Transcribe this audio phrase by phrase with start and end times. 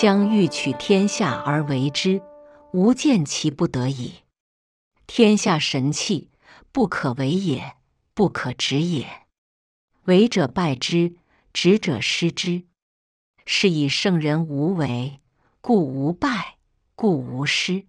[0.00, 2.22] 将欲取天下而为之，
[2.72, 4.22] 吾见其不得已。
[5.08, 6.30] 天下神器，
[6.70, 7.74] 不可为也，
[8.14, 9.26] 不可执也。
[10.04, 11.16] 为者败之，
[11.52, 12.62] 执者失之。
[13.44, 15.18] 是以圣人无为，
[15.60, 16.58] 故无败，
[16.94, 17.84] 故无失。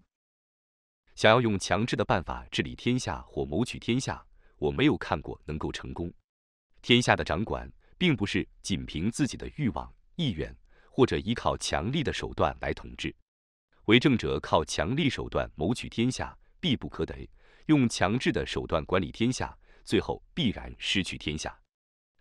[1.13, 4.26] 想要用强制的办法治理天下或谋取天下，
[4.57, 6.12] 我没有看过能够成功。
[6.81, 10.52] 天下的掌管，并不是仅凭自己的欲望、意愿，
[10.89, 13.16] 或者依靠强力的手段来统治。
[13.85, 17.27] 为政者靠强力手段谋取天下，必不可得；
[17.66, 21.57] 用强制的手段管理天下，最后必然失去天下。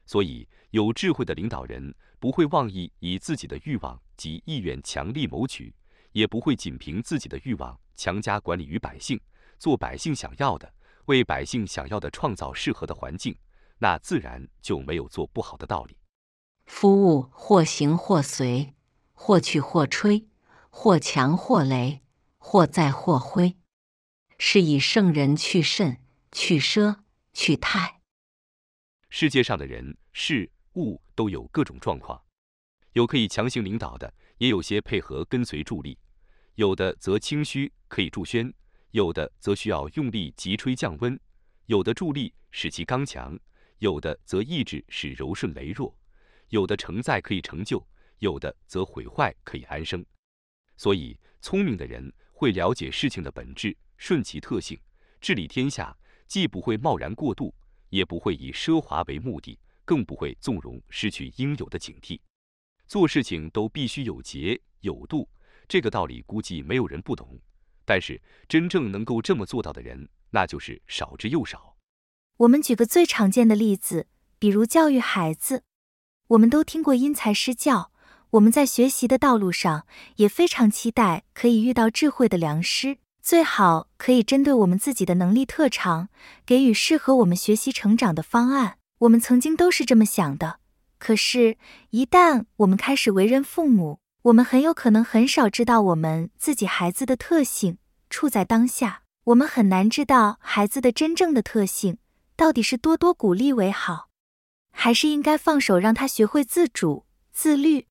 [0.07, 5.75] 所以，有智慧的领导人不会妄意以自己的欲望及意愿强力谋取，
[6.13, 9.21] 也不会仅凭自己的欲望强加管理于百姓，
[9.59, 10.73] 做百姓想要的，
[11.05, 13.37] 为百姓想要的创造适合的环境。
[13.77, 15.97] 那自然就没有做不好的道理。
[16.69, 18.75] 夫物或行或随，
[19.15, 20.29] 或去或吹，
[20.69, 22.01] 或强或羸，
[22.37, 23.57] 或在或挥，
[24.39, 25.97] 是以圣人去甚，
[26.31, 27.01] 去奢，
[27.33, 28.01] 去泰。
[29.09, 32.23] 世界上的人事物都有各种状况，
[32.93, 35.97] 有可以强行领导的，也有些配合跟随助力；
[36.55, 38.53] 有的则清虚可以助宣，
[38.91, 41.19] 有的则需要用力急吹降温，
[41.67, 43.37] 有的助力使其刚强。
[43.79, 45.97] 有的则意志使柔顺羸弱，
[46.49, 47.85] 有的承载可以成就，
[48.19, 50.05] 有的则毁坏可以安生。
[50.77, 54.79] 所以，聪明的人会了解事情的本质，顺其特性，
[55.21, 55.97] 治理天下，
[56.27, 57.55] 既不会贸然过度，
[57.89, 62.21] 也不会以奢华为目的，更不会纵容失去应有的警惕。
[62.87, 65.29] 做事情都必须有节有度，
[65.67, 67.39] 这个道理估计没有人不懂。
[67.85, 71.77] 但是，真正能够这么做到的人，那就是少之又少。
[72.37, 74.07] 我们举个最常见的例子，
[74.39, 75.65] 比如教育孩子。
[76.29, 77.91] 我们都听过因材施教，
[78.33, 86.09] 我们在学习的道路上也非常期待可以遇到智慧的良师，最好可以针对我们自己的能力特长，
[86.45, 88.77] 给予适合我们学习成长的方案。
[88.99, 90.59] 我们曾经都是这么想的。
[90.99, 91.57] 可是，
[91.91, 97.79] 一旦我们开始为人父母，我们很有可能很少知道我们自己孩子的特性。
[98.11, 101.97] 处在当下，我们很难知道孩子的真正的特性。
[102.37, 104.08] 到底是多多鼓励为好，
[104.81, 107.89] 还是应该放手让他学会自主自律？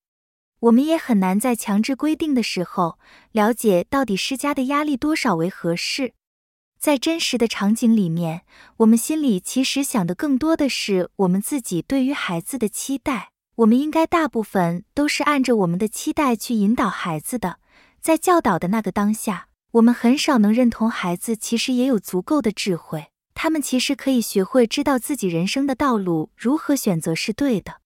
[0.61, 2.97] 我们也很难在强制规定的时候
[3.33, 6.13] 了解到底施加的压力多少为合适。
[6.79, 8.43] 在真实的场景里面，
[8.77, 13.31] 我们心里其实想的更多的是我们自己对于孩子的期待。
[13.55, 17.59] 我们应该大部分都是按着我们的期待去引导孩子的。
[17.99, 23.07] 在教导的那个当下，我们很少能认同孩子其实也有足够的智慧。
[23.39, 27.81] 他们其实可以学会知道自己人生的道路如何选择是对的，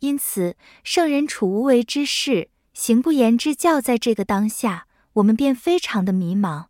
[0.00, 0.54] 因此
[0.84, 6.66] 圣人处无为之事，行不言之教，在这个当下，我们便非常的迷茫。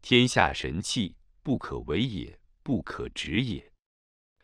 [0.00, 3.72] 天下神器，不可为也，不可执也。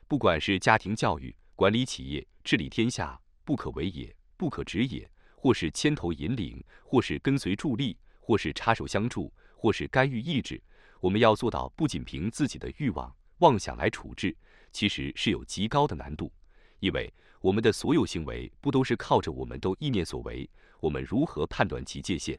[0.08, 10.60] 不管是家庭教育、管理企业、治理天下，不可为也，不可执也；或是牵头引领，或是跟随助力，或是插手相助，或是干预抑制。
[11.00, 14.36] 我们要做到不仅凭自己的欲望妄想来处置，
[14.72, 16.32] 其实是有极高的难度，
[16.80, 20.48] 因为我们的所有行为不都是靠着我们都意念所为？
[20.80, 22.38] 我们如何判断其界限？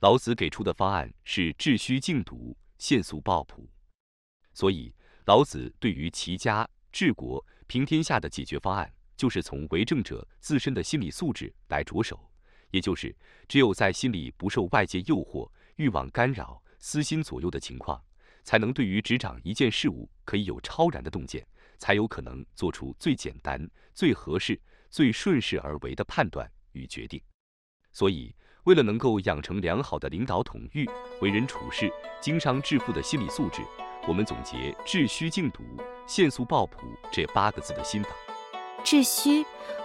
[0.00, 3.68] 老子给出的方案是致虚静笃，限速抱朴。
[4.52, 4.94] 所以，
[5.26, 12.30] 老子对于齐家治国平天下的解决方案，就是从为政者自身的心理素质来着手，
[12.70, 13.14] 也就是
[13.48, 16.62] 只有在心里不受外界诱惑、欲望干扰。
[16.86, 17.98] 私心左右的情况，
[18.42, 21.42] 才能对于执掌一件事物可以有超然的洞见，
[21.78, 23.58] 才有可能做出最简单、
[23.94, 27.18] 最合适、最顺势而为的判断与决定。
[27.90, 30.86] 所以，为了能够养成良好的领导统御、
[31.22, 33.62] 为人处事、经商致富的心理素质，
[34.06, 35.62] 我们总结“致虚静笃，
[36.06, 36.80] 限速抱朴”
[37.10, 38.10] 这八个字的心法。
[38.84, 39.42] 致虚，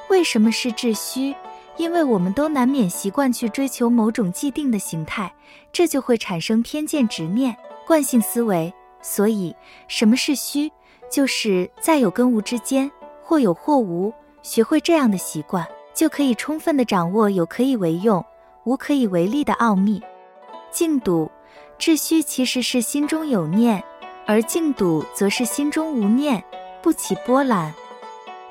[0.09, 1.33] 为什么是致虚？
[1.79, 5.33] 因为我们都难免习惯去追求某种既定的形态，
[5.71, 7.55] 这就会产生偏见、执念、
[7.87, 8.71] 惯性思维。
[9.01, 9.55] 所以，
[9.87, 10.69] 什么是虚？
[11.09, 12.91] 就是在有跟无之间，
[13.23, 14.13] 或有或无。
[14.41, 18.23] 学会这样的习惯，就可以充分的掌握有可以为用，
[18.65, 20.01] 无可以为力的奥秘。
[20.71, 21.31] 静笃，
[21.77, 23.81] 致虚其实是心中有念，
[24.25, 26.43] 而静笃则是心中无念，
[26.81, 27.73] 不起波澜。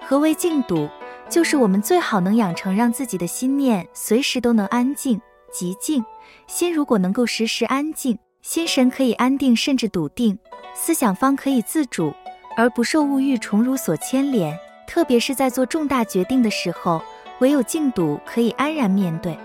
[0.00, 0.88] 何为静笃？
[1.28, 5.20] 就是我们最好能养成让自己的心念随时都能安静、
[5.52, 6.04] 极静。
[6.46, 10.38] 心如果能够时时安静，心神可以安定甚至笃定，
[10.74, 12.12] 思想方可以自主，
[12.56, 14.58] 而不受物欲宠辱所牵连。
[14.86, 17.02] 特别是在做重大决定的时候，
[17.40, 19.38] 唯有静笃可以安然面对。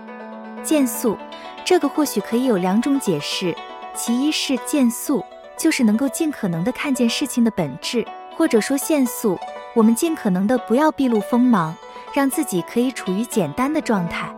[0.62, 1.18] 见素，
[1.66, 3.54] 这个或许可以有两种解释：
[3.94, 5.22] 其一是见素，
[5.58, 8.02] 就是能够尽可能的看见事情的本质；
[8.34, 9.38] 或者说现素，
[9.74, 11.74] 我们尽可能的不要毕露锋芒，
[12.12, 14.34] 让自己可以处于简单的状态。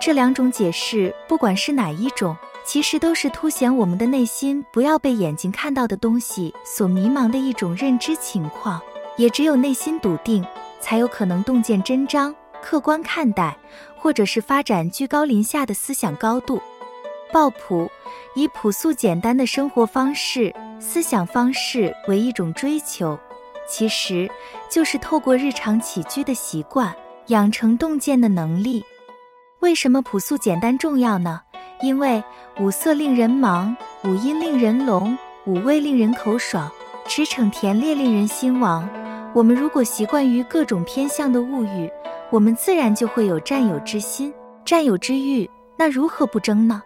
[0.00, 8.80] 这两种解释，不管是哪一种，其实都是凸显我们的内心不要被眼睛看到的东西所迷茫的一种认知情况。
[9.18, 10.42] 也只有内心笃定，
[10.80, 13.54] 才有可能洞见真章，客观看待，
[13.94, 16.58] 或者是发展居高临下的思想高度。
[17.30, 17.90] 抱朴，
[18.34, 23.18] 以朴素简单的生活方式、思想方式为一种追求，
[23.68, 24.30] 其实
[24.68, 26.94] 就是透过日常起居的习惯，
[27.28, 28.84] 养成洞见的能力。
[29.60, 31.40] 为什么朴素简单重要呢？
[31.80, 32.22] 因为
[32.60, 33.74] 五色令人盲，
[34.04, 35.16] 五音令人聋，
[35.46, 36.70] 五味令人口爽，
[37.06, 38.88] 驰骋甜猎令人心亡。
[39.34, 41.90] 我们如果习惯于各种偏向的物欲，
[42.30, 44.32] 我们自然就会有占有之心、
[44.64, 45.48] 占有之欲。
[45.76, 46.82] 那如何不争呢？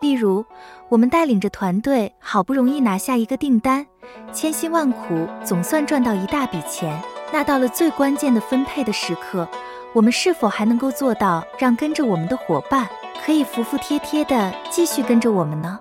[0.00, 0.44] 例如，
[0.88, 3.86] 我们带领着团队，好不容易拿下一个订单，
[4.32, 6.98] 千辛万苦总算赚到一大笔钱。
[7.30, 9.46] 那到了最关键的分配的时刻，
[9.92, 12.88] 我们是否还能够做到让跟着我们的伙伴
[13.24, 15.78] 可以服服帖帖的继续跟着我们呢？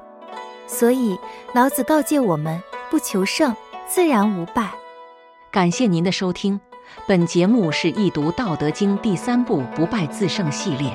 [0.68, 1.18] 所以，
[1.54, 2.62] 老子告诫我们：
[2.92, 3.56] 不求胜，
[3.88, 4.70] 自然无败。
[5.50, 6.60] 感谢您的收听，
[7.08, 10.94] 本节目是易读《道德经》第三部“不败自胜”系列。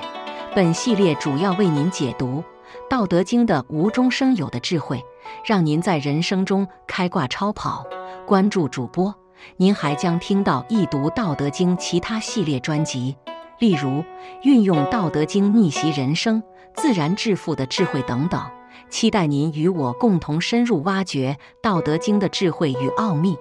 [0.54, 2.26] 本系列主要为您解读
[2.88, 5.02] 《道德经》的无中生有的智慧，
[5.44, 7.84] 让您在人生中开挂超跑。
[8.26, 9.14] 关注主播，
[9.56, 13.16] 您还将听到易读《道德经》其他系列专辑，
[13.58, 14.04] 例如
[14.42, 16.42] 运用《道德经》逆袭人生、
[16.74, 18.42] 自然致富的智慧等等。
[18.90, 23.36] 期待您与我共同深入挖掘《道德经》的智慧与奥秘。